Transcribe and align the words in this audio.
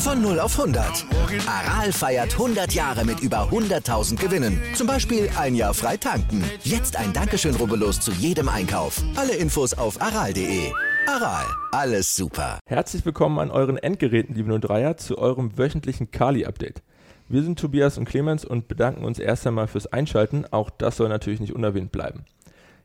Von 0.00 0.22
0 0.22 0.40
auf 0.40 0.58
100. 0.58 1.04
Aral 1.46 1.92
feiert 1.92 2.32
100 2.32 2.72
Jahre 2.72 3.04
mit 3.04 3.20
über 3.20 3.50
100.000 3.50 4.16
Gewinnen. 4.16 4.58
Zum 4.74 4.86
Beispiel 4.86 5.28
ein 5.38 5.54
Jahr 5.54 5.74
frei 5.74 5.98
tanken. 5.98 6.42
Jetzt 6.62 6.96
ein 6.96 7.12
Dankeschön, 7.12 7.54
rubbellos 7.54 8.00
zu 8.00 8.10
jedem 8.12 8.48
Einkauf. 8.48 9.02
Alle 9.14 9.34
Infos 9.34 9.74
auf 9.74 10.00
aral.de. 10.00 10.72
Aral, 11.06 11.44
alles 11.72 12.16
super. 12.16 12.60
Herzlich 12.64 13.04
willkommen 13.04 13.38
an 13.40 13.50
euren 13.50 13.76
Endgeräten, 13.76 14.34
liebe 14.34 14.50
03er, 14.50 14.96
zu 14.96 15.18
eurem 15.18 15.58
wöchentlichen 15.58 16.10
Kali-Update. 16.10 16.82
Wir 17.28 17.42
sind 17.42 17.58
Tobias 17.58 17.98
und 17.98 18.06
Clemens 18.06 18.46
und 18.46 18.68
bedanken 18.68 19.04
uns 19.04 19.18
erst 19.18 19.46
einmal 19.46 19.68
fürs 19.68 19.86
Einschalten. 19.86 20.46
Auch 20.50 20.70
das 20.70 20.96
soll 20.96 21.10
natürlich 21.10 21.40
nicht 21.40 21.54
unerwähnt 21.54 21.92
bleiben. 21.92 22.24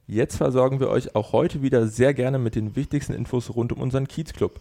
Jetzt 0.05 0.35
versorgen 0.35 0.81
wir 0.81 0.89
euch 0.89 1.15
auch 1.15 1.31
heute 1.31 1.61
wieder 1.61 1.87
sehr 1.87 2.13
gerne 2.13 2.39
mit 2.39 2.55
den 2.55 2.75
wichtigsten 2.75 3.13
Infos 3.13 3.55
rund 3.55 3.71
um 3.71 3.79
unseren 3.79 4.09
Kiezclub. 4.09 4.59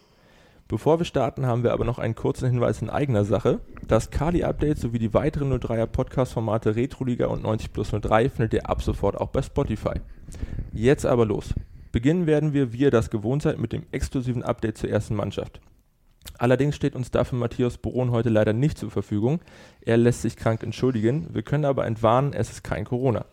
Bevor 0.67 0.99
wir 0.99 1.05
starten, 1.05 1.45
haben 1.45 1.61
wir 1.61 1.73
aber 1.73 1.85
noch 1.85 1.99
einen 1.99 2.15
kurzen 2.15 2.49
Hinweis 2.49 2.81
in 2.81 2.89
eigener 2.89 3.23
Sache. 3.23 3.59
Das 3.87 4.09
Kali-Update 4.09 4.79
sowie 4.79 4.97
die 4.97 5.13
weiteren 5.13 5.53
03er 5.53 5.85
Podcast-Formate 5.85 6.75
Retroliga 6.75 7.27
und 7.27 7.43
90 7.43 7.71
plus 7.71 7.91
03 7.91 8.29
findet 8.29 8.53
ihr 8.55 8.67
ab 8.67 8.81
sofort 8.81 9.15
auch 9.15 9.29
bei 9.29 9.43
Spotify. 9.43 10.01
Jetzt 10.73 11.05
aber 11.05 11.27
los. 11.27 11.53
Beginnen 11.91 12.25
werden 12.25 12.53
wir, 12.53 12.73
wie 12.73 12.79
ihr 12.79 12.89
das 12.89 13.11
gewohnt 13.11 13.43
seid, 13.43 13.59
mit 13.59 13.73
dem 13.73 13.83
exklusiven 13.91 14.41
Update 14.41 14.79
zur 14.79 14.89
ersten 14.89 15.13
Mannschaft. 15.13 15.61
Allerdings 16.39 16.75
steht 16.75 16.95
uns 16.95 17.11
dafür 17.11 17.37
Matthias 17.37 17.77
Boron 17.77 18.09
heute 18.09 18.29
leider 18.29 18.53
nicht 18.53 18.79
zur 18.79 18.89
Verfügung. 18.89 19.41
Er 19.81 19.97
lässt 19.97 20.23
sich 20.23 20.35
krank 20.35 20.63
entschuldigen. 20.63 21.27
Wir 21.31 21.43
können 21.43 21.65
aber 21.65 21.85
entwarnen, 21.85 22.33
es 22.33 22.49
ist 22.49 22.63
kein 22.63 22.85
Corona. 22.85 23.25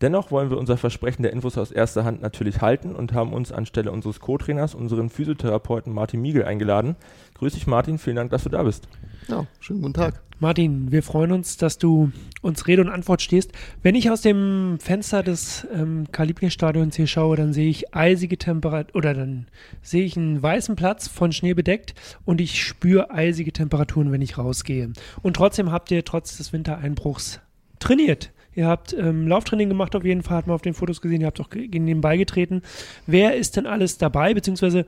Dennoch 0.00 0.30
wollen 0.30 0.50
wir 0.50 0.58
unser 0.58 0.76
Versprechen 0.76 1.22
der 1.22 1.32
Infos 1.32 1.56
aus 1.56 1.70
erster 1.70 2.04
Hand 2.04 2.20
natürlich 2.20 2.60
halten 2.60 2.94
und 2.94 3.12
haben 3.12 3.32
uns 3.32 3.52
anstelle 3.52 3.92
unseres 3.92 4.20
Co-Trainers 4.20 4.74
unseren 4.74 5.08
Physiotherapeuten 5.08 5.92
Martin 5.92 6.20
Miegel 6.20 6.44
eingeladen. 6.44 6.96
Grüß 7.34 7.54
dich 7.54 7.66
Martin, 7.66 7.98
vielen 7.98 8.16
Dank, 8.16 8.30
dass 8.30 8.44
du 8.44 8.48
da 8.48 8.62
bist. 8.62 8.88
Ja, 9.28 9.46
schönen 9.60 9.82
guten 9.82 9.94
Tag. 9.94 10.20
Martin, 10.40 10.90
wir 10.90 11.02
freuen 11.02 11.30
uns, 11.30 11.56
dass 11.56 11.78
du 11.78 12.10
uns 12.42 12.66
Rede 12.66 12.82
und 12.82 12.88
Antwort 12.88 13.22
stehst. 13.22 13.52
Wenn 13.82 13.94
ich 13.94 14.10
aus 14.10 14.20
dem 14.20 14.78
Fenster 14.80 15.22
des 15.22 15.66
ähm, 15.72 16.06
Karl-Liebknecht-Stadions 16.10 16.96
hier 16.96 17.06
schaue, 17.06 17.36
dann 17.36 17.52
sehe 17.52 17.70
ich 17.70 17.94
eisige 17.94 18.36
Temperatur 18.36 18.96
oder 18.96 19.14
dann 19.14 19.46
sehe 19.80 20.04
ich 20.04 20.16
einen 20.16 20.42
weißen 20.42 20.74
Platz 20.74 21.06
von 21.06 21.32
Schnee 21.32 21.54
bedeckt 21.54 21.94
und 22.24 22.40
ich 22.40 22.62
spüre 22.62 23.10
eisige 23.10 23.52
Temperaturen, 23.52 24.10
wenn 24.10 24.22
ich 24.22 24.36
rausgehe. 24.36 24.92
Und 25.22 25.36
trotzdem 25.36 25.70
habt 25.70 25.90
ihr 25.92 26.04
trotz 26.04 26.36
des 26.36 26.52
Wintereinbruchs 26.52 27.40
trainiert. 27.78 28.32
Ihr 28.54 28.66
habt 28.66 28.92
ähm, 28.92 29.26
Lauftraining 29.26 29.68
gemacht 29.68 29.96
auf 29.96 30.04
jeden 30.04 30.22
Fall, 30.22 30.38
hat 30.38 30.46
man 30.46 30.54
auf 30.54 30.62
den 30.62 30.74
Fotos 30.74 31.00
gesehen, 31.00 31.20
ihr 31.20 31.26
habt 31.26 31.40
auch 31.40 31.50
gegen 31.50 31.86
den 31.86 32.00
Ball 32.00 32.18
getreten. 32.18 32.62
Wer 33.06 33.36
ist 33.36 33.56
denn 33.56 33.66
alles 33.66 33.98
dabei? 33.98 34.34
Beziehungsweise 34.34 34.86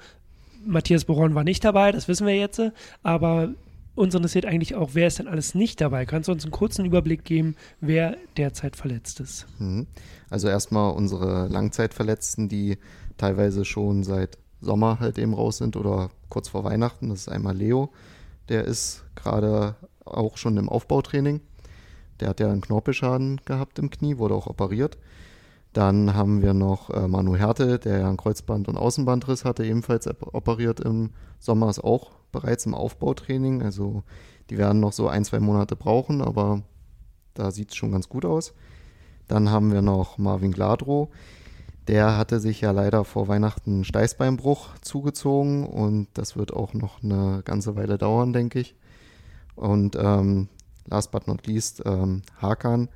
Matthias 0.65 1.05
Boron 1.05 1.35
war 1.35 1.45
nicht 1.45 1.65
dabei, 1.65 1.93
das 1.93 2.09
wissen 2.09 2.27
wir 2.27 2.37
jetzt, 2.37 2.61
aber 3.03 3.51
uns 3.95 4.15
interessiert 4.15 4.45
eigentlich 4.45 4.75
auch, 4.75 4.91
wer 4.93 5.07
ist 5.07 5.19
denn 5.19 5.27
alles 5.29 5.55
nicht 5.55 5.81
dabei? 5.81 6.05
Kannst 6.05 6.29
du 6.29 6.33
uns 6.33 6.45
einen 6.45 6.53
kurzen 6.53 6.85
Überblick 6.85 7.25
geben, 7.25 7.57
wer 7.81 8.17
derzeit 8.37 8.77
verletzt 8.77 9.21
ist? 9.21 9.47
Mhm. 9.59 9.87
Also 10.29 10.49
erstmal 10.49 10.93
unsere 10.93 11.49
Langzeitverletzten, 11.49 12.49
die 12.49 12.79
teilweise 13.17 13.65
schon 13.65 14.05
seit 14.05 14.39
Sommer 14.61 15.01
halt 15.01 15.19
eben 15.19 15.35
raus 15.35 15.59
sind 15.59 15.77
oder 15.77 16.11
kurz 16.29 16.49
vor 16.49 16.65
Weihnachten. 16.65 17.09
Das 17.09 17.21
ist 17.21 17.29
einmal 17.29 17.57
Leo, 17.57 17.91
der 18.49 18.65
ist 18.65 19.05
gerade 19.15 19.77
auch 20.05 20.37
schon 20.37 20.57
im 20.57 20.69
Aufbautraining. 20.69 21.41
Der 22.21 22.29
hat 22.29 22.41
ja 22.41 22.51
einen 22.51 22.61
Knorpelschaden 22.61 23.41
gehabt 23.45 23.79
im 23.79 23.91
Knie, 23.91 24.19
wurde 24.19 24.35
auch 24.35 24.47
operiert. 24.47 24.99
Dann 25.73 26.15
haben 26.15 26.41
wir 26.41 26.55
noch 26.55 26.89
äh, 26.91 27.07
Manu 27.07 27.37
Härte, 27.37 27.79
der 27.79 27.99
ja 27.99 28.09
einen 28.09 28.17
Kreuzband- 28.17 28.69
und 28.69 28.79
Außenbandriss 28.79 29.45
hatte, 29.45 29.65
ebenfalls 29.65 30.09
operiert 30.33 30.81
im 30.81 31.11
Sommer, 31.39 31.69
ist 31.69 31.85
auch 31.85 32.13
bereits 32.33 32.65
im 32.65 32.75
Aufbautraining. 32.75 33.63
Also 33.63 34.03
die 34.49 34.57
werden 34.57 34.81
noch 34.81 34.93
so 34.93 35.09
ein, 35.09 35.25
zwei 35.25 35.39
Monate 35.39 35.77
brauchen, 35.77 36.23
aber 36.23 36.63
da 37.35 37.51
sieht 37.51 37.71
es 37.71 37.77
schon 37.77 37.93
ganz 37.93 38.09
gut 38.09 38.25
aus. 38.25 38.55
Dann 39.29 39.51
haben 39.51 39.73
wir 39.73 39.83
noch 39.83 40.19
Marvin 40.19 40.53
Gladrow. 40.53 41.09
Der 41.89 42.17
hatte 42.17 42.41
sich 42.41 42.63
ja 42.63 42.71
leider 42.71 43.05
vor 43.05 43.29
Weihnachten 43.29 43.85
Steißbeinbruch 43.85 44.79
zugezogen 44.81 45.67
und 45.67 46.09
das 46.15 46.37
wird 46.37 46.53
auch 46.53 46.75
noch 46.75 47.03
eine 47.03 47.43
ganze 47.45 47.77
Weile 47.77 47.97
dauern, 47.99 48.33
denke 48.33 48.61
ich. 48.61 48.75
Und 49.55 49.97
ähm, 50.01 50.49
last 50.87 51.11
but 51.11 51.27
not 51.27 51.47
least, 51.47 51.83
ähm, 51.85 52.23
Hakan, 52.41 52.89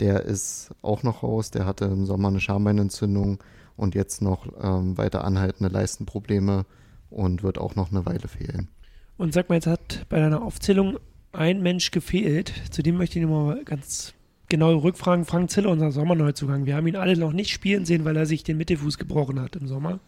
der 0.00 0.24
ist 0.24 0.70
auch 0.82 1.02
noch 1.02 1.22
raus. 1.22 1.50
Der 1.50 1.66
hatte 1.66 1.86
im 1.86 2.06
Sommer 2.06 2.28
eine 2.28 2.40
Schambeinentzündung 2.40 3.38
und 3.76 3.94
jetzt 3.94 4.22
noch 4.22 4.46
ähm, 4.62 4.96
weiter 4.96 5.24
anhaltende 5.24 5.72
Leistenprobleme 5.72 6.66
und 7.10 7.42
wird 7.42 7.58
auch 7.58 7.74
noch 7.74 7.90
eine 7.90 8.06
Weile 8.06 8.28
fehlen. 8.28 8.68
Und 9.16 9.32
sag 9.34 9.48
mal, 9.48 9.56
jetzt 9.56 9.66
hat 9.66 10.06
bei 10.08 10.20
deiner 10.20 10.42
Aufzählung 10.42 10.98
ein 11.32 11.62
Mensch 11.62 11.90
gefehlt. 11.90 12.52
Zu 12.70 12.82
dem 12.82 12.96
möchte 12.96 13.18
ich 13.18 13.24
nochmal 13.24 13.64
ganz 13.64 14.14
genau 14.48 14.76
rückfragen. 14.76 15.24
Frank 15.24 15.50
Ziller, 15.50 15.70
unser 15.70 15.90
Sommerneuzugang. 15.90 16.66
Wir 16.66 16.76
haben 16.76 16.86
ihn 16.86 16.96
alle 16.96 17.16
noch 17.16 17.32
nicht 17.32 17.50
spielen 17.50 17.84
sehen, 17.84 18.04
weil 18.04 18.16
er 18.16 18.26
sich 18.26 18.44
den 18.44 18.56
Mittelfuß 18.56 18.98
gebrochen 18.98 19.40
hat 19.40 19.56
im 19.56 19.66
Sommer. 19.66 20.00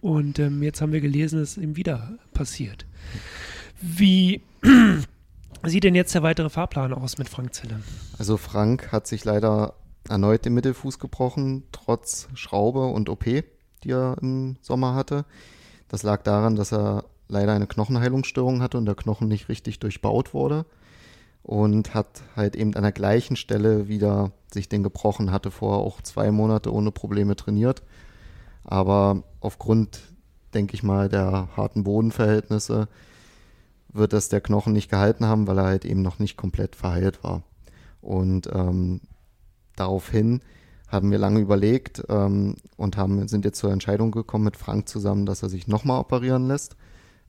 Und 0.00 0.38
ähm, 0.38 0.62
jetzt 0.62 0.80
haben 0.80 0.92
wir 0.92 1.00
gelesen, 1.00 1.40
dass 1.40 1.56
es 1.56 1.62
ihm 1.62 1.76
wieder 1.76 2.18
passiert. 2.32 2.86
Wie 3.80 4.42
sieht 5.64 5.84
denn 5.84 5.94
jetzt 5.94 6.14
der 6.14 6.22
weitere 6.22 6.48
Fahrplan 6.48 6.92
aus 6.92 7.18
mit 7.18 7.28
Frank 7.28 7.54
Zille? 7.54 7.80
Also 8.18 8.36
Frank 8.36 8.92
hat 8.92 9.06
sich 9.06 9.24
leider 9.24 9.74
erneut 10.08 10.44
den 10.44 10.54
Mittelfuß 10.54 10.98
gebrochen, 10.98 11.64
trotz 11.72 12.28
Schraube 12.34 12.86
und 12.86 13.08
OP, 13.08 13.24
die 13.24 13.90
er 13.90 14.16
im 14.20 14.56
Sommer 14.62 14.94
hatte. 14.94 15.24
Das 15.88 16.02
lag 16.02 16.22
daran, 16.22 16.56
dass 16.56 16.72
er 16.72 17.04
leider 17.28 17.52
eine 17.52 17.66
Knochenheilungsstörung 17.66 18.62
hatte 18.62 18.78
und 18.78 18.86
der 18.86 18.94
Knochen 18.94 19.28
nicht 19.28 19.48
richtig 19.48 19.78
durchbaut 19.78 20.34
wurde 20.34 20.66
und 21.42 21.94
hat 21.94 22.22
halt 22.36 22.56
eben 22.56 22.74
an 22.74 22.82
der 22.82 22.92
gleichen 22.92 23.36
Stelle 23.36 23.88
wieder 23.88 24.32
sich 24.52 24.68
den 24.68 24.82
gebrochen, 24.82 25.30
hatte 25.30 25.50
vorher 25.50 25.84
auch 25.84 26.02
zwei 26.02 26.30
Monate 26.30 26.72
ohne 26.72 26.90
Probleme 26.90 27.36
trainiert. 27.36 27.82
Aber 28.64 29.22
aufgrund, 29.40 30.00
denke 30.54 30.74
ich 30.74 30.82
mal, 30.82 31.08
der 31.08 31.48
harten 31.56 31.84
Bodenverhältnisse 31.84 32.88
wird 33.92 34.12
das 34.12 34.28
der 34.28 34.40
Knochen 34.40 34.72
nicht 34.72 34.90
gehalten 34.90 35.26
haben, 35.26 35.46
weil 35.46 35.58
er 35.58 35.64
halt 35.64 35.84
eben 35.84 36.02
noch 36.02 36.18
nicht 36.18 36.36
komplett 36.36 36.76
verheilt 36.76 37.22
war. 37.24 37.42
Und 38.00 38.48
ähm, 38.52 39.00
daraufhin 39.76 40.42
haben 40.88 41.10
wir 41.10 41.18
lange 41.18 41.40
überlegt 41.40 42.02
ähm, 42.08 42.56
und 42.76 42.96
haben, 42.96 43.26
sind 43.28 43.44
jetzt 43.44 43.58
zur 43.58 43.72
Entscheidung 43.72 44.10
gekommen 44.10 44.44
mit 44.44 44.56
Frank 44.56 44.88
zusammen, 44.88 45.26
dass 45.26 45.42
er 45.42 45.48
sich 45.48 45.68
nochmal 45.68 46.00
operieren 46.00 46.48
lässt. 46.48 46.76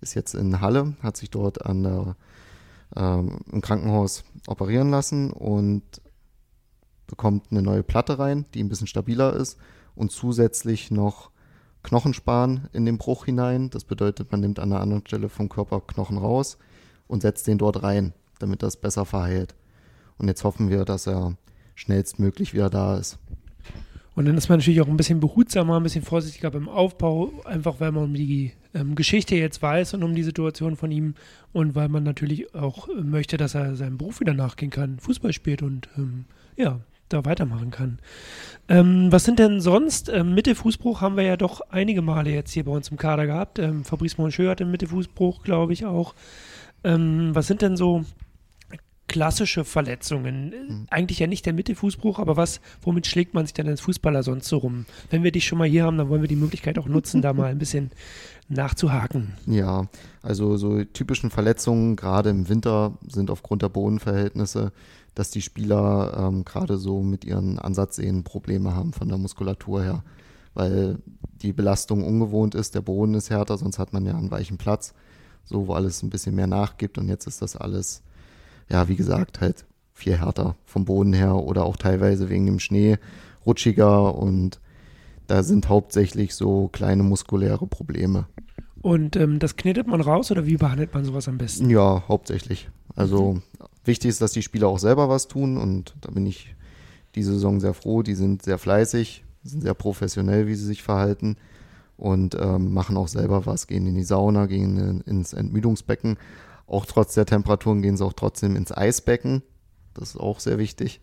Ist 0.01 0.15
jetzt 0.15 0.33
in 0.33 0.61
Halle, 0.61 0.95
hat 1.03 1.17
sich 1.17 1.29
dort 1.29 1.65
an 1.65 1.83
der, 1.83 2.15
ähm, 2.95 3.39
im 3.51 3.61
Krankenhaus 3.61 4.23
operieren 4.47 4.89
lassen 4.89 5.31
und 5.31 5.83
bekommt 7.05 7.51
eine 7.51 7.61
neue 7.61 7.83
Platte 7.83 8.17
rein, 8.17 8.45
die 8.53 8.63
ein 8.63 8.69
bisschen 8.69 8.87
stabiler 8.87 9.33
ist 9.33 9.57
und 9.95 10.11
zusätzlich 10.11 10.89
noch 10.89 11.30
Knochenspan 11.83 12.69
in 12.73 12.85
den 12.85 12.97
Bruch 12.97 13.25
hinein. 13.25 13.69
Das 13.69 13.83
bedeutet, 13.83 14.31
man 14.31 14.41
nimmt 14.41 14.59
an 14.59 14.71
einer 14.71 14.81
anderen 14.81 15.05
Stelle 15.05 15.29
vom 15.29 15.49
Körper 15.49 15.81
Knochen 15.81 16.17
raus 16.17 16.57
und 17.07 17.21
setzt 17.21 17.47
den 17.47 17.57
dort 17.57 17.83
rein, 17.83 18.13
damit 18.39 18.63
das 18.63 18.77
besser 18.77 19.05
verheilt. 19.05 19.55
Und 20.17 20.27
jetzt 20.27 20.43
hoffen 20.43 20.69
wir, 20.69 20.85
dass 20.85 21.07
er 21.07 21.35
schnellstmöglich 21.75 22.53
wieder 22.53 22.69
da 22.69 22.97
ist. 22.97 23.17
Und 24.13 24.25
dann 24.25 24.37
ist 24.37 24.49
man 24.49 24.59
natürlich 24.59 24.81
auch 24.81 24.87
ein 24.87 24.97
bisschen 24.97 25.19
behutsamer, 25.21 25.77
ein 25.77 25.83
bisschen 25.83 26.03
vorsichtiger 26.03 26.51
beim 26.51 26.67
Aufbau, 26.67 27.31
einfach 27.45 27.79
weil 27.79 27.93
man 27.93 28.03
um 28.03 28.13
die 28.13 28.51
ähm, 28.73 28.95
Geschichte 28.95 29.35
jetzt 29.35 29.61
weiß 29.61 29.93
und 29.93 30.03
um 30.03 30.13
die 30.13 30.23
Situation 30.23 30.75
von 30.75 30.91
ihm 30.91 31.15
und 31.53 31.75
weil 31.75 31.87
man 31.87 32.03
natürlich 32.03 32.53
auch 32.53 32.89
möchte, 32.93 33.37
dass 33.37 33.55
er 33.55 33.75
seinem 33.75 33.97
Beruf 33.97 34.19
wieder 34.19 34.33
nachgehen 34.33 34.69
kann, 34.69 34.99
Fußball 34.99 35.31
spielt 35.31 35.61
und 35.61 35.87
ähm, 35.97 36.25
ja, 36.57 36.81
da 37.13 37.25
weitermachen 37.25 37.71
kann. 37.71 37.99
Ähm, 38.67 39.11
was 39.11 39.23
sind 39.23 39.39
denn 39.39 39.61
sonst? 39.61 40.09
Ähm, 40.09 40.33
Mittelfußbruch 40.33 41.01
haben 41.01 41.17
wir 41.17 41.23
ja 41.23 41.37
doch 41.37 41.61
einige 41.69 42.01
Male 42.01 42.29
jetzt 42.31 42.51
hier 42.51 42.65
bei 42.65 42.71
uns 42.71 42.89
im 42.89 42.97
Kader 42.97 43.25
gehabt. 43.25 43.59
Ähm, 43.59 43.83
Fabrice 43.83 44.17
Moncheux 44.17 44.49
hat 44.49 44.61
einen 44.61 44.71
Mittelfußbruch, 44.71 45.43
glaube 45.43 45.73
ich, 45.73 45.85
auch. 45.85 46.15
Ähm, 46.83 47.31
was 47.33 47.47
sind 47.47 47.61
denn 47.61 47.77
so 47.77 48.05
klassische 49.07 49.65
Verletzungen. 49.65 50.49
Mhm. 50.49 50.87
Eigentlich 50.89 51.19
ja 51.19 51.27
nicht 51.27 51.45
der 51.45 51.53
Mittelfußbruch, 51.53 52.19
aber 52.19 52.37
was, 52.37 52.61
womit 52.81 53.07
schlägt 53.07 53.33
man 53.33 53.45
sich 53.45 53.53
denn 53.53 53.67
als 53.67 53.81
Fußballer 53.81 54.23
sonst 54.23 54.47
so 54.47 54.57
rum? 54.57 54.85
Wenn 55.09 55.23
wir 55.23 55.31
dich 55.31 55.45
schon 55.45 55.57
mal 55.57 55.67
hier 55.67 55.83
haben, 55.83 55.97
dann 55.97 56.09
wollen 56.09 56.21
wir 56.21 56.29
die 56.29 56.35
Möglichkeit 56.35 56.79
auch 56.79 56.87
nutzen, 56.87 57.21
da 57.21 57.33
mal 57.33 57.51
ein 57.51 57.57
bisschen 57.57 57.91
nachzuhaken. 58.47 59.33
Ja, 59.47 59.87
also 60.21 60.57
so 60.57 60.83
typischen 60.83 61.29
Verletzungen, 61.29 61.95
gerade 61.95 62.29
im 62.29 62.47
Winter, 62.47 62.97
sind 63.07 63.29
aufgrund 63.29 63.61
der 63.61 63.69
Bodenverhältnisse, 63.69 64.71
dass 65.15 65.31
die 65.31 65.41
Spieler 65.41 66.15
ähm, 66.17 66.45
gerade 66.45 66.77
so 66.77 67.01
mit 67.01 67.25
ihren 67.25 67.59
Ansatzsehnen 67.59 68.23
Probleme 68.23 68.75
haben 68.75 68.93
von 68.93 69.09
der 69.09 69.17
Muskulatur 69.17 69.83
her, 69.83 70.03
weil 70.53 70.99
die 71.41 71.53
Belastung 71.53 72.05
ungewohnt 72.05 72.55
ist, 72.55 72.75
der 72.75 72.81
Boden 72.81 73.13
ist 73.15 73.29
härter, 73.29 73.57
sonst 73.57 73.79
hat 73.79 73.93
man 73.93 74.05
ja 74.05 74.15
einen 74.15 74.31
weichen 74.31 74.57
Platz, 74.57 74.93
so 75.43 75.67
wo 75.67 75.73
alles 75.73 76.01
ein 76.03 76.09
bisschen 76.09 76.35
mehr 76.35 76.47
nachgibt 76.47 76.97
und 76.97 77.09
jetzt 77.09 77.27
ist 77.27 77.41
das 77.41 77.55
alles 77.55 78.03
ja, 78.71 78.87
wie 78.87 78.95
gesagt, 78.95 79.41
halt 79.41 79.65
viel 79.93 80.17
härter 80.17 80.55
vom 80.65 80.85
Boden 80.85 81.13
her 81.13 81.35
oder 81.35 81.65
auch 81.65 81.77
teilweise 81.77 82.29
wegen 82.29 82.45
dem 82.45 82.59
Schnee 82.59 82.97
rutschiger 83.45 84.15
und 84.15 84.59
da 85.27 85.43
sind 85.43 85.69
hauptsächlich 85.69 86.35
so 86.35 86.69
kleine 86.69 87.03
muskuläre 87.03 87.67
Probleme. 87.67 88.25
Und 88.81 89.15
ähm, 89.15 89.39
das 89.39 89.55
knetet 89.55 89.87
man 89.87 90.01
raus 90.01 90.31
oder 90.31 90.45
wie 90.45 90.57
behandelt 90.57 90.93
man 90.93 91.05
sowas 91.05 91.27
am 91.27 91.37
besten? 91.37 91.69
Ja, 91.69 92.03
hauptsächlich. 92.07 92.69
Also 92.95 93.41
wichtig 93.85 94.09
ist, 94.09 94.21
dass 94.21 94.31
die 94.31 94.41
Spieler 94.41 94.67
auch 94.67 94.79
selber 94.79 95.07
was 95.07 95.27
tun 95.27 95.57
und 95.57 95.95
da 96.01 96.11
bin 96.11 96.25
ich 96.25 96.55
diese 97.15 97.33
Saison 97.33 97.59
sehr 97.59 97.73
froh. 97.73 98.01
Die 98.01 98.15
sind 98.15 98.41
sehr 98.41 98.57
fleißig, 98.57 99.23
sind 99.43 99.61
sehr 99.61 99.73
professionell, 99.73 100.47
wie 100.47 100.55
sie 100.55 100.65
sich 100.65 100.81
verhalten 100.81 101.37
und 101.97 102.35
ähm, 102.39 102.73
machen 102.73 102.97
auch 102.97 103.07
selber 103.07 103.45
was, 103.45 103.67
gehen 103.67 103.85
in 103.85 103.95
die 103.95 104.03
Sauna, 104.03 104.47
gehen 104.47 105.01
ins 105.01 105.33
Entmüdungsbecken. 105.33 106.17
Auch 106.67 106.85
trotz 106.85 107.13
der 107.13 107.25
Temperaturen 107.25 107.81
gehen 107.81 107.97
sie 107.97 108.05
auch 108.05 108.13
trotzdem 108.13 108.55
ins 108.55 108.71
Eisbecken. 108.71 109.43
Das 109.93 110.11
ist 110.11 110.17
auch 110.17 110.39
sehr 110.39 110.57
wichtig 110.57 111.01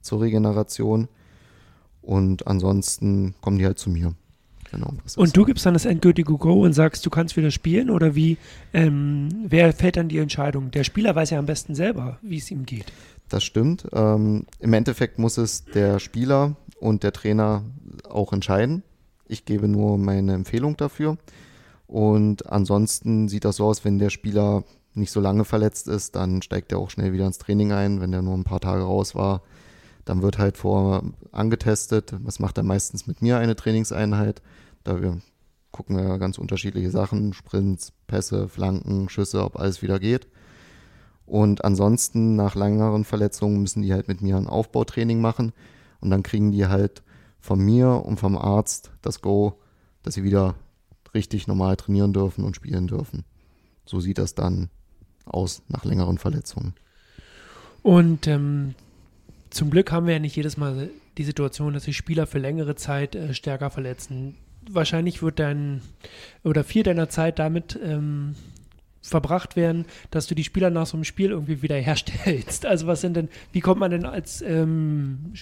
zur 0.00 0.20
Regeneration. 0.20 1.08
Und 2.00 2.46
ansonsten 2.46 3.34
kommen 3.40 3.58
die 3.58 3.66
halt 3.66 3.78
zu 3.78 3.90
mir. 3.90 4.14
Genau, 4.72 4.94
und 5.16 5.36
du 5.36 5.44
gibst 5.44 5.66
dann 5.66 5.74
das 5.74 5.84
endgültige 5.84 6.32
Go 6.32 6.64
und 6.64 6.72
sagst, 6.72 7.04
du 7.04 7.10
kannst 7.10 7.36
wieder 7.36 7.50
spielen 7.50 7.90
oder 7.90 8.14
wie, 8.14 8.38
ähm, 8.72 9.28
wer 9.46 9.70
fällt 9.74 9.98
dann 9.98 10.08
die 10.08 10.16
Entscheidung? 10.16 10.70
Der 10.70 10.82
Spieler 10.82 11.14
weiß 11.14 11.28
ja 11.28 11.38
am 11.38 11.44
besten 11.44 11.74
selber, 11.74 12.18
wie 12.22 12.38
es 12.38 12.50
ihm 12.50 12.64
geht. 12.64 12.90
Das 13.28 13.44
stimmt. 13.44 13.86
Ähm, 13.92 14.46
Im 14.60 14.72
Endeffekt 14.72 15.18
muss 15.18 15.36
es 15.36 15.66
der 15.66 15.98
Spieler 15.98 16.56
und 16.80 17.02
der 17.02 17.12
Trainer 17.12 17.64
auch 18.08 18.32
entscheiden. 18.32 18.82
Ich 19.26 19.44
gebe 19.44 19.68
nur 19.68 19.98
meine 19.98 20.32
Empfehlung 20.32 20.78
dafür. 20.78 21.18
Und 21.86 22.50
ansonsten 22.50 23.28
sieht 23.28 23.44
das 23.44 23.56
so 23.56 23.66
aus, 23.66 23.84
wenn 23.84 23.98
der 23.98 24.08
Spieler 24.08 24.64
nicht 24.94 25.10
so 25.10 25.20
lange 25.20 25.44
verletzt 25.44 25.88
ist, 25.88 26.16
dann 26.16 26.42
steigt 26.42 26.72
er 26.72 26.78
auch 26.78 26.90
schnell 26.90 27.12
wieder 27.12 27.26
ins 27.26 27.38
Training 27.38 27.72
ein. 27.72 28.00
Wenn 28.00 28.12
er 28.12 28.22
nur 28.22 28.34
ein 28.34 28.44
paar 28.44 28.60
Tage 28.60 28.82
raus 28.82 29.14
war, 29.14 29.42
dann 30.04 30.22
wird 30.22 30.38
halt 30.38 30.56
vor 30.56 31.02
angetestet. 31.30 32.14
Was 32.22 32.38
macht 32.38 32.58
er 32.58 32.64
meistens 32.64 33.06
mit 33.06 33.22
mir 33.22 33.38
eine 33.38 33.56
Trainingseinheit? 33.56 34.42
Da 34.84 35.00
wir 35.00 35.20
gucken 35.72 35.96
wir 35.96 36.18
ganz 36.18 36.38
unterschiedliche 36.38 36.90
Sachen, 36.90 37.32
Sprints, 37.32 37.92
Pässe, 38.06 38.48
Flanken, 38.48 39.08
Schüsse, 39.08 39.42
ob 39.42 39.58
alles 39.58 39.82
wieder 39.82 39.98
geht. 39.98 40.28
Und 41.24 41.64
ansonsten 41.64 42.36
nach 42.36 42.54
längeren 42.54 43.04
Verletzungen 43.04 43.60
müssen 43.60 43.82
die 43.82 43.92
halt 43.92 44.06
mit 44.06 44.20
mir 44.20 44.36
ein 44.36 44.46
Aufbautraining 44.46 45.20
machen 45.20 45.52
und 46.00 46.10
dann 46.10 46.22
kriegen 46.22 46.52
die 46.52 46.66
halt 46.66 47.02
von 47.40 47.58
mir 47.58 48.04
und 48.04 48.20
vom 48.20 48.36
Arzt 48.36 48.92
das 49.00 49.22
Go, 49.22 49.58
dass 50.02 50.14
sie 50.14 50.24
wieder 50.24 50.56
richtig 51.14 51.46
normal 51.46 51.76
trainieren 51.76 52.12
dürfen 52.12 52.44
und 52.44 52.54
spielen 52.54 52.86
dürfen. 52.86 53.24
So 53.86 53.98
sieht 53.98 54.18
das 54.18 54.34
dann 54.34 54.68
aus 55.26 55.62
nach 55.68 55.84
längeren 55.84 56.18
Verletzungen. 56.18 56.74
Und 57.82 58.26
ähm, 58.26 58.74
zum 59.50 59.70
Glück 59.70 59.92
haben 59.92 60.06
wir 60.06 60.14
ja 60.14 60.20
nicht 60.20 60.36
jedes 60.36 60.56
Mal 60.56 60.90
die 61.18 61.24
Situation, 61.24 61.74
dass 61.74 61.84
sich 61.84 61.96
Spieler 61.96 62.26
für 62.26 62.38
längere 62.38 62.74
Zeit 62.74 63.14
äh, 63.14 63.34
stärker 63.34 63.70
verletzen. 63.70 64.36
Wahrscheinlich 64.70 65.22
wird 65.22 65.38
dein 65.38 65.82
oder 66.44 66.64
viel 66.64 66.84
deiner 66.84 67.08
Zeit 67.08 67.38
damit 67.38 67.78
ähm, 67.82 68.36
verbracht 69.02 69.56
werden, 69.56 69.84
dass 70.10 70.26
du 70.26 70.34
die 70.34 70.44
Spieler 70.44 70.70
nach 70.70 70.86
so 70.86 70.96
einem 70.96 71.04
Spiel 71.04 71.30
irgendwie 71.30 71.62
wieder 71.62 71.76
herstellst. 71.76 72.66
Also 72.72 72.86
was 72.86 73.02
sind 73.02 73.16
denn, 73.16 73.28
wie 73.52 73.60
kommt 73.60 73.80
man 73.80 73.90
denn 73.90 74.06
als 74.06 74.40
ähm, 74.40 75.32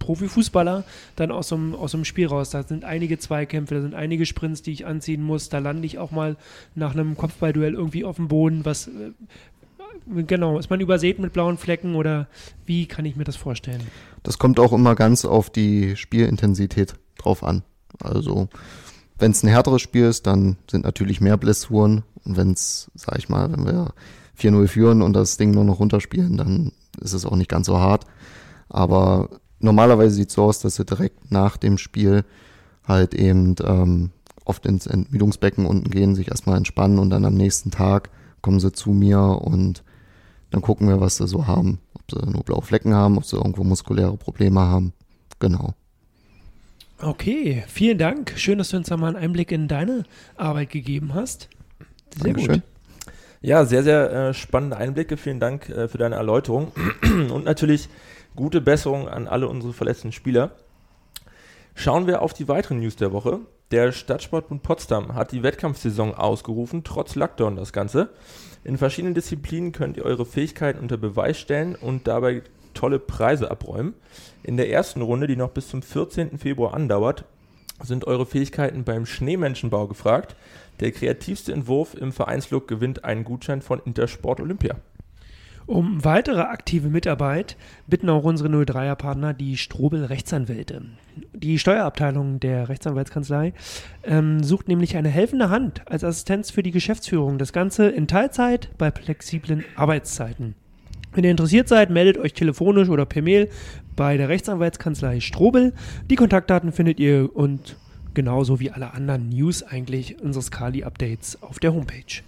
Profifußballer 0.00 0.82
dann 1.14 1.30
aus 1.30 1.48
so, 1.48 1.54
einem, 1.54 1.74
aus 1.74 1.92
so 1.92 1.98
einem 1.98 2.04
Spiel 2.04 2.26
raus? 2.26 2.50
Da 2.50 2.64
sind 2.64 2.84
einige 2.84 3.18
Zweikämpfe, 3.18 3.76
da 3.76 3.82
sind 3.82 3.94
einige 3.94 4.26
Sprints, 4.26 4.62
die 4.62 4.72
ich 4.72 4.84
anziehen 4.84 5.22
muss, 5.22 5.48
da 5.48 5.58
lande 5.58 5.86
ich 5.86 5.98
auch 5.98 6.10
mal 6.10 6.36
nach 6.74 6.92
einem 6.92 7.16
Kopfballduell 7.16 7.74
irgendwie 7.74 8.04
auf 8.04 8.16
dem 8.16 8.26
Boden. 8.26 8.64
Was, 8.64 8.88
äh, 8.88 9.12
genau, 10.26 10.58
ist 10.58 10.70
man 10.70 10.80
übersät 10.80 11.18
mit 11.18 11.32
blauen 11.32 11.58
Flecken 11.58 11.94
oder 11.94 12.26
wie 12.66 12.86
kann 12.86 13.04
ich 13.04 13.14
mir 13.14 13.24
das 13.24 13.36
vorstellen? 13.36 13.82
Das 14.22 14.38
kommt 14.38 14.58
auch 14.58 14.72
immer 14.72 14.94
ganz 14.94 15.24
auf 15.24 15.50
die 15.50 15.96
Spielintensität 15.96 16.94
drauf 17.18 17.44
an. 17.44 17.62
Also 18.00 18.48
wenn 19.18 19.30
es 19.32 19.42
ein 19.42 19.48
härteres 19.48 19.82
Spiel 19.82 20.04
ist, 20.04 20.26
dann 20.26 20.56
sind 20.70 20.84
natürlich 20.84 21.20
mehr 21.20 21.36
Blessuren 21.36 22.02
und 22.24 22.36
wenn 22.36 22.52
es, 22.52 22.90
sag 22.94 23.18
ich 23.18 23.28
mal, 23.28 23.50
wenn 23.52 23.66
wir 23.66 23.92
4-0 24.38 24.66
führen 24.68 25.02
und 25.02 25.12
das 25.12 25.36
Ding 25.36 25.52
nur 25.52 25.64
noch 25.64 25.78
runterspielen, 25.78 26.36
dann 26.36 26.72
ist 27.00 27.12
es 27.12 27.26
auch 27.26 27.36
nicht 27.36 27.50
ganz 27.50 27.66
so 27.66 27.78
hart. 27.78 28.06
Aber 28.68 29.28
normalerweise 29.60 30.14
sieht 30.14 30.28
es 30.28 30.34
so 30.34 30.44
aus, 30.44 30.60
dass 30.60 30.76
sie 30.76 30.84
direkt 30.84 31.30
nach 31.30 31.56
dem 31.56 31.78
Spiel 31.78 32.24
halt 32.86 33.14
eben 33.14 33.54
ähm, 33.64 34.10
oft 34.44 34.66
ins 34.66 34.86
Entmüdungsbecken 34.86 35.66
unten 35.66 35.90
gehen, 35.90 36.14
sich 36.14 36.28
erstmal 36.28 36.56
entspannen 36.56 36.98
und 36.98 37.10
dann 37.10 37.24
am 37.24 37.34
nächsten 37.34 37.70
Tag 37.70 38.10
kommen 38.40 38.60
sie 38.60 38.72
zu 38.72 38.90
mir 38.90 39.20
und 39.20 39.84
dann 40.50 40.62
gucken 40.62 40.88
wir, 40.88 41.00
was 41.00 41.16
sie 41.16 41.28
so 41.28 41.46
haben. 41.46 41.78
Ob 41.94 42.10
sie 42.10 42.30
nur 42.30 42.42
blaue 42.42 42.62
Flecken 42.62 42.94
haben, 42.94 43.16
ob 43.16 43.24
sie 43.24 43.36
irgendwo 43.36 43.64
muskuläre 43.64 44.16
Probleme 44.16 44.60
haben. 44.60 44.92
Genau. 45.38 45.74
Okay, 47.02 47.64
vielen 47.66 47.98
Dank. 47.98 48.32
Schön, 48.36 48.58
dass 48.58 48.68
du 48.68 48.76
uns 48.76 48.88
da 48.88 48.96
mal 48.96 49.08
einen 49.08 49.16
Einblick 49.16 49.50
in 49.50 49.66
deine 49.66 50.04
Arbeit 50.36 50.70
gegeben 50.70 51.14
hast. 51.14 51.48
Sehr 52.14 52.32
Dankeschön. 52.32 52.54
gut. 52.54 52.62
Ja, 53.40 53.64
sehr, 53.64 53.82
sehr 53.82 54.12
äh, 54.12 54.34
spannende 54.34 54.76
Einblicke. 54.76 55.16
Vielen 55.16 55.40
Dank 55.40 55.68
äh, 55.68 55.88
für 55.88 55.98
deine 55.98 56.14
Erläuterung. 56.14 56.70
Und 57.02 57.44
natürlich 57.44 57.88
gute 58.36 58.60
Besserung 58.60 59.08
an 59.08 59.26
alle 59.26 59.48
unsere 59.48 59.72
verletzten 59.72 60.12
Spieler. 60.12 60.52
Schauen 61.74 62.06
wir 62.06 62.22
auf 62.22 62.34
die 62.34 62.46
weiteren 62.46 62.78
News 62.78 62.94
der 62.94 63.12
Woche. 63.12 63.40
Der 63.72 63.90
Stadtsportbund 63.90 64.62
Potsdam 64.62 65.16
hat 65.16 65.32
die 65.32 65.42
Wettkampfsaison 65.42 66.14
ausgerufen, 66.14 66.84
trotz 66.84 67.16
Lockdown 67.16 67.56
das 67.56 67.72
Ganze. 67.72 68.10
In 68.62 68.78
verschiedenen 68.78 69.14
Disziplinen 69.14 69.72
könnt 69.72 69.96
ihr 69.96 70.04
eure 70.04 70.24
Fähigkeiten 70.24 70.78
unter 70.78 70.98
Beweis 70.98 71.36
stellen 71.36 71.74
und 71.74 72.06
dabei 72.06 72.42
tolle 72.72 72.98
Preise 72.98 73.50
abräumen. 73.50 73.94
In 74.42 74.56
der 74.56 74.70
ersten 74.70 75.02
Runde, 75.02 75.26
die 75.26 75.36
noch 75.36 75.50
bis 75.50 75.68
zum 75.68 75.82
14. 75.82 76.38
Februar 76.38 76.74
andauert, 76.74 77.24
sind 77.82 78.06
eure 78.06 78.26
Fähigkeiten 78.26 78.84
beim 78.84 79.06
Schneemenschenbau 79.06 79.86
gefragt. 79.86 80.36
Der 80.80 80.92
kreativste 80.92 81.52
Entwurf 81.52 81.94
im 81.94 82.12
Vereinslook 82.12 82.68
gewinnt 82.68 83.04
einen 83.04 83.24
Gutschein 83.24 83.62
von 83.62 83.80
Intersport 83.84 84.40
Olympia. 84.40 84.76
Um 85.66 86.04
weitere 86.04 86.40
aktive 86.40 86.88
Mitarbeit 86.88 87.56
bitten 87.86 88.10
auch 88.10 88.24
unsere 88.24 88.48
03er-Partner 88.48 89.32
die 89.32 89.56
Strobel 89.56 90.04
Rechtsanwälte. 90.04 90.82
Die 91.32 91.58
Steuerabteilung 91.58 92.40
der 92.40 92.68
Rechtsanwaltskanzlei 92.68 93.52
ähm, 94.02 94.42
sucht 94.42 94.66
nämlich 94.66 94.96
eine 94.96 95.08
helfende 95.08 95.50
Hand 95.50 95.82
als 95.86 96.02
Assistenz 96.02 96.50
für 96.50 96.62
die 96.62 96.72
Geschäftsführung. 96.72 97.38
Das 97.38 97.52
Ganze 97.52 97.88
in 97.88 98.08
Teilzeit 98.08 98.70
bei 98.76 98.90
flexiblen 98.90 99.64
Arbeitszeiten. 99.76 100.56
Wenn 101.14 101.24
ihr 101.24 101.30
interessiert 101.30 101.68
seid, 101.68 101.90
meldet 101.90 102.16
euch 102.16 102.32
telefonisch 102.32 102.88
oder 102.88 103.04
per 103.04 103.20
Mail 103.20 103.50
bei 103.96 104.16
der 104.16 104.30
Rechtsanwaltskanzlei 104.30 105.20
Strobel. 105.20 105.74
Die 106.10 106.16
Kontaktdaten 106.16 106.72
findet 106.72 106.98
ihr 106.98 107.34
und 107.34 107.76
genauso 108.14 108.60
wie 108.60 108.70
alle 108.70 108.94
anderen 108.94 109.28
News 109.28 109.62
eigentlich 109.62 110.22
unseres 110.22 110.50
Kali-Updates 110.50 111.42
auf 111.42 111.58
der 111.58 111.74
Homepage. 111.74 112.22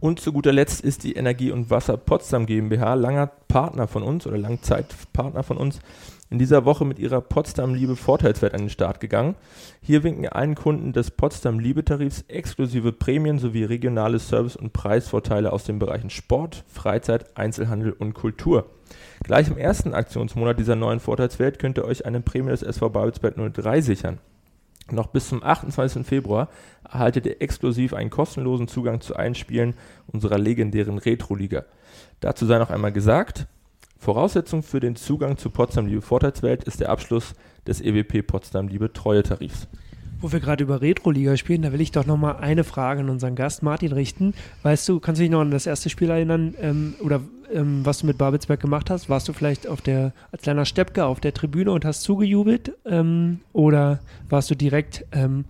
Und 0.00 0.20
zu 0.20 0.32
guter 0.32 0.52
Letzt 0.52 0.82
ist 0.82 1.04
die 1.04 1.14
Energie 1.14 1.50
und 1.50 1.70
Wasser 1.70 1.96
Potsdam 1.96 2.46
GmbH 2.46 2.94
langer 2.94 3.26
Partner 3.48 3.86
von 3.86 4.02
uns 4.02 4.26
oder 4.26 4.38
Langzeitpartner 4.38 5.42
von 5.42 5.56
uns 5.56 5.80
in 6.30 6.38
dieser 6.38 6.64
Woche 6.64 6.84
mit 6.84 7.00
ihrer 7.00 7.20
Potsdam 7.20 7.74
Liebe 7.74 7.96
Vorteilswert 7.96 8.54
an 8.54 8.60
den 8.60 8.70
Start 8.70 9.00
gegangen. 9.00 9.34
Hier 9.82 10.04
winken 10.04 10.28
allen 10.28 10.54
Kunden 10.54 10.92
des 10.92 11.10
Potsdam 11.10 11.58
Liebe 11.58 11.84
Tarifs 11.84 12.24
exklusive 12.28 12.92
Prämien 12.92 13.40
sowie 13.40 13.64
regionale 13.64 14.20
Service- 14.20 14.56
und 14.56 14.72
Preisvorteile 14.72 15.52
aus 15.52 15.64
den 15.64 15.80
Bereichen 15.80 16.08
Sport, 16.08 16.64
Freizeit, 16.68 17.36
Einzelhandel 17.36 17.92
und 17.92 18.14
Kultur. 18.14 18.66
Gleich 19.24 19.48
im 19.48 19.58
ersten 19.58 19.92
Aktionsmonat 19.92 20.58
dieser 20.58 20.76
neuen 20.76 21.00
Vorteilswelt 21.00 21.58
könnt 21.58 21.78
ihr 21.78 21.84
euch 21.84 22.06
eine 22.06 22.20
Prämie 22.20 22.50
des 22.50 22.62
SV 22.62 22.90
Babelsberg 22.90 23.34
03 23.52 23.80
sichern. 23.80 24.18
Noch 24.92 25.08
bis 25.08 25.28
zum 25.28 25.42
28. 25.42 26.06
Februar 26.06 26.48
erhaltet 26.88 27.26
ihr 27.26 27.42
exklusiv 27.42 27.92
einen 27.92 28.10
kostenlosen 28.10 28.68
Zugang 28.68 29.00
zu 29.00 29.16
allen 29.16 29.34
Spielen 29.34 29.74
unserer 30.06 30.38
legendären 30.38 30.98
Retro-Liga. 30.98 31.64
Dazu 32.20 32.46
sei 32.46 32.58
noch 32.58 32.70
einmal 32.70 32.92
gesagt, 32.92 33.46
Voraussetzung 34.00 34.62
für 34.62 34.80
den 34.80 34.96
Zugang 34.96 35.36
zu 35.36 35.50
Potsdam 35.50 35.86
Liebe 35.86 36.00
Vorteilswelt 36.00 36.64
ist 36.64 36.80
der 36.80 36.88
Abschluss 36.88 37.34
des 37.66 37.82
EWP 37.82 38.26
Potsdam 38.26 38.66
Liebe 38.66 38.90
Treuetarifs. 38.94 39.68
Wo 40.22 40.32
wir 40.32 40.40
gerade 40.40 40.64
über 40.64 40.80
Retro-Liga 40.80 41.36
spielen, 41.36 41.60
da 41.60 41.72
will 41.72 41.82
ich 41.82 41.92
doch 41.92 42.06
noch 42.06 42.16
mal 42.16 42.36
eine 42.36 42.64
Frage 42.64 43.00
an 43.00 43.10
unseren 43.10 43.34
Gast 43.34 43.62
Martin 43.62 43.92
richten. 43.92 44.32
Weißt 44.62 44.88
du, 44.88 45.00
kannst 45.00 45.18
du 45.18 45.24
dich 45.24 45.30
noch 45.30 45.42
an 45.42 45.50
das 45.50 45.66
erste 45.66 45.90
Spiel 45.90 46.08
erinnern 46.08 46.54
ähm, 46.62 46.94
oder 47.00 47.20
ähm, 47.52 47.84
was 47.84 47.98
du 47.98 48.06
mit 48.06 48.16
Babelsberg 48.16 48.58
gemacht 48.58 48.88
hast. 48.88 49.10
Warst 49.10 49.28
du 49.28 49.34
vielleicht 49.34 49.66
auf 49.66 49.82
der, 49.82 50.14
als 50.32 50.42
kleiner 50.42 50.64
Steppke 50.64 51.04
auf 51.04 51.20
der 51.20 51.34
Tribüne 51.34 51.70
und 51.70 51.84
hast 51.84 52.00
zugejubelt? 52.00 52.72
Ähm, 52.86 53.40
oder 53.52 54.00
warst 54.30 54.50
du 54.50 54.54
direkt 54.54 55.04
ähm, 55.12 55.44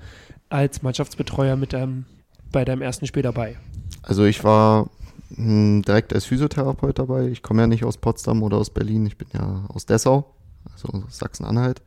als 0.48 0.82
Mannschaftsbetreuer 0.82 1.54
mit 1.54 1.72
deinem, 1.72 2.04
bei 2.50 2.64
deinem 2.64 2.82
ersten 2.82 3.06
Spiel 3.06 3.22
dabei? 3.22 3.58
Also 4.02 4.24
ich 4.24 4.42
war 4.42 4.90
direkt 5.30 6.12
als 6.12 6.24
Physiotherapeut 6.24 6.98
dabei. 6.98 7.28
Ich 7.28 7.42
komme 7.42 7.62
ja 7.62 7.66
nicht 7.66 7.84
aus 7.84 7.96
Potsdam 7.96 8.42
oder 8.42 8.56
aus 8.56 8.70
Berlin, 8.70 9.06
ich 9.06 9.16
bin 9.16 9.28
ja 9.32 9.64
aus 9.68 9.86
Dessau, 9.86 10.34
also 10.72 11.04
Sachsen-Anhalt. 11.08 11.82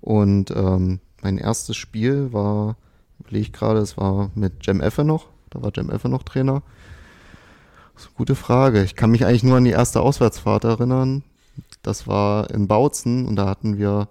Und 0.00 0.50
ähm, 0.50 1.00
mein 1.22 1.38
erstes 1.38 1.76
Spiel 1.76 2.32
war, 2.32 2.76
überlege 3.20 3.42
ich 3.42 3.52
gerade, 3.52 3.80
es 3.80 3.96
war 3.96 4.30
mit 4.34 4.66
Jem 4.66 4.80
Effe 4.80 5.04
noch. 5.04 5.28
Da 5.50 5.62
war 5.62 5.72
Jem 5.74 5.90
Effe 5.90 6.08
noch 6.08 6.22
Trainer. 6.22 6.62
Gute 8.16 8.34
Frage. 8.34 8.82
Ich 8.82 8.96
kann 8.96 9.10
mich 9.10 9.24
eigentlich 9.24 9.44
nur 9.44 9.56
an 9.56 9.64
die 9.64 9.70
erste 9.70 10.00
Auswärtsfahrt 10.00 10.64
erinnern. 10.64 11.22
Das 11.82 12.06
war 12.06 12.50
in 12.50 12.66
Bautzen 12.66 13.26
und 13.26 13.36
da 13.36 13.46
hatten 13.46 13.78
wir 13.78 14.08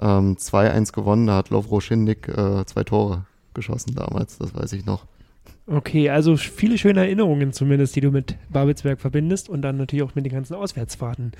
ähm, 0.00 0.36
2-1 0.36 0.92
gewonnen. 0.92 1.26
Da 1.26 1.36
hat 1.36 1.50
Lovro 1.50 1.80
Schindig 1.80 2.28
äh, 2.28 2.64
zwei 2.66 2.82
Tore 2.82 3.24
geschossen 3.54 3.94
damals, 3.94 4.38
das 4.38 4.54
weiß 4.54 4.72
ich 4.72 4.86
noch. 4.86 5.04
Okay, 5.72 6.10
also 6.10 6.36
viele 6.36 6.76
schöne 6.78 6.98
Erinnerungen 6.98 7.52
zumindest, 7.52 7.94
die 7.94 8.00
du 8.00 8.10
mit 8.10 8.34
Babelsberg 8.48 9.00
verbindest 9.00 9.48
und 9.48 9.62
dann 9.62 9.76
natürlich 9.76 10.02
auch 10.02 10.16
mit 10.16 10.24
den 10.24 10.32
ganzen 10.32 10.54
Auswärtsfahrten. 10.54 11.30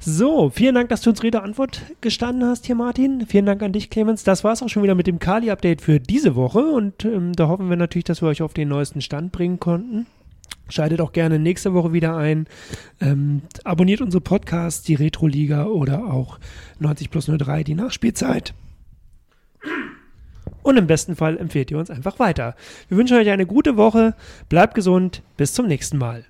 So, 0.00 0.48
vielen 0.48 0.74
Dank, 0.74 0.88
dass 0.88 1.02
du 1.02 1.10
uns 1.10 1.22
Rede 1.22 1.42
Antwort 1.42 1.82
gestanden 2.00 2.48
hast 2.48 2.64
hier, 2.64 2.74
Martin. 2.74 3.26
Vielen 3.26 3.44
Dank 3.44 3.62
an 3.62 3.72
dich, 3.72 3.90
Clemens. 3.90 4.24
Das 4.24 4.44
war 4.44 4.54
es 4.54 4.62
auch 4.62 4.70
schon 4.70 4.82
wieder 4.82 4.94
mit 4.94 5.06
dem 5.06 5.18
Kali-Update 5.18 5.82
für 5.82 6.00
diese 6.00 6.36
Woche 6.36 6.60
und 6.60 7.04
ähm, 7.04 7.34
da 7.34 7.48
hoffen 7.48 7.68
wir 7.68 7.76
natürlich, 7.76 8.04
dass 8.04 8.22
wir 8.22 8.28
euch 8.28 8.40
auf 8.40 8.54
den 8.54 8.68
neuesten 8.68 9.02
Stand 9.02 9.30
bringen 9.30 9.60
konnten. 9.60 10.06
Schaltet 10.70 11.02
auch 11.02 11.12
gerne 11.12 11.38
nächste 11.38 11.74
Woche 11.74 11.92
wieder 11.92 12.16
ein. 12.16 12.46
Ähm, 13.02 13.42
abonniert 13.62 14.00
unsere 14.00 14.22
Podcasts, 14.22 14.84
die 14.84 14.94
Retro-Liga 14.94 15.66
oder 15.66 16.06
auch 16.06 16.38
90 16.78 17.10
plus 17.10 17.26
03, 17.26 17.62
die 17.62 17.74
Nachspielzeit. 17.74 18.54
Und 20.66 20.76
im 20.76 20.88
besten 20.88 21.14
Fall 21.14 21.38
empfehlt 21.38 21.70
ihr 21.70 21.78
uns 21.78 21.90
einfach 21.90 22.18
weiter. 22.18 22.56
Wir 22.88 22.98
wünschen 22.98 23.16
euch 23.16 23.30
eine 23.30 23.46
gute 23.46 23.76
Woche. 23.76 24.16
Bleibt 24.48 24.74
gesund. 24.74 25.22
Bis 25.36 25.54
zum 25.54 25.68
nächsten 25.68 25.96
Mal. 25.96 26.24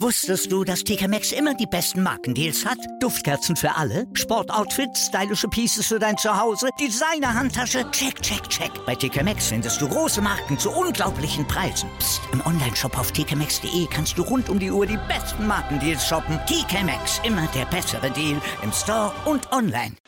Wusstest 0.00 0.50
du, 0.50 0.64
dass 0.64 0.82
TK 0.82 1.08
Maxx 1.08 1.32
immer 1.32 1.52
die 1.54 1.66
besten 1.66 2.02
Markendeals 2.02 2.64
hat? 2.64 2.78
Duftkerzen 3.00 3.54
für 3.54 3.76
alle, 3.76 4.06
Sportoutfits, 4.14 5.08
stylische 5.08 5.48
Pieces 5.48 5.86
für 5.86 5.98
dein 5.98 6.16
Zuhause, 6.16 6.68
Designer-Handtasche, 6.80 7.90
check, 7.90 8.22
check, 8.22 8.48
check. 8.48 8.70
Bei 8.86 8.94
TK 8.94 9.24
Maxx 9.24 9.48
findest 9.48 9.80
du 9.82 9.88
große 9.88 10.22
Marken 10.22 10.58
zu 10.58 10.70
unglaublichen 10.70 11.46
Preisen. 11.46 11.90
Psst. 11.98 12.22
im 12.32 12.40
Onlineshop 12.46 12.98
auf 12.98 13.12
tkmaxx.de 13.12 13.86
kannst 13.90 14.16
du 14.16 14.22
rund 14.22 14.48
um 14.48 14.58
die 14.58 14.70
Uhr 14.70 14.86
die 14.86 14.98
besten 15.06 15.46
Markendeals 15.46 16.06
shoppen. 16.06 16.38
TK 16.46 16.84
Maxx, 16.84 17.20
immer 17.24 17.46
der 17.54 17.66
bessere 17.66 18.10
Deal 18.10 18.40
im 18.62 18.72
Store 18.72 19.12
und 19.26 19.52
online. 19.52 19.92